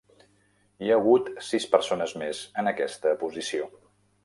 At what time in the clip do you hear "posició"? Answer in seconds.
3.23-3.71